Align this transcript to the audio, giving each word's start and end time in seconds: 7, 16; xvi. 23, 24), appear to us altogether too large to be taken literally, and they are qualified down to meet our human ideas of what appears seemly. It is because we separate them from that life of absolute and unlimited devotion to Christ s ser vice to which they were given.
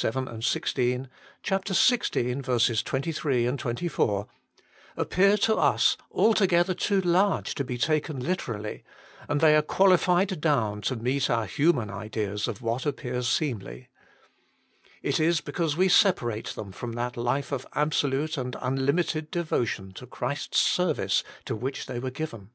7, 0.00 0.40
16; 0.40 1.08
xvi. 1.42 2.84
23, 2.84 3.46
24), 3.64 4.26
appear 4.96 5.36
to 5.36 5.56
us 5.56 5.96
altogether 6.12 6.72
too 6.72 7.00
large 7.00 7.52
to 7.56 7.64
be 7.64 7.76
taken 7.76 8.20
literally, 8.20 8.84
and 9.28 9.40
they 9.40 9.56
are 9.56 9.60
qualified 9.62 10.40
down 10.40 10.80
to 10.82 10.94
meet 10.94 11.28
our 11.28 11.46
human 11.46 11.90
ideas 11.90 12.46
of 12.46 12.62
what 12.62 12.86
appears 12.86 13.26
seemly. 13.28 13.88
It 15.02 15.18
is 15.18 15.40
because 15.40 15.76
we 15.76 15.88
separate 15.88 16.50
them 16.50 16.70
from 16.70 16.92
that 16.92 17.16
life 17.16 17.50
of 17.50 17.66
absolute 17.72 18.38
and 18.38 18.54
unlimited 18.60 19.32
devotion 19.32 19.90
to 19.94 20.06
Christ 20.06 20.50
s 20.54 20.60
ser 20.60 20.92
vice 20.94 21.24
to 21.44 21.56
which 21.56 21.86
they 21.86 21.98
were 21.98 22.12
given. 22.12 22.50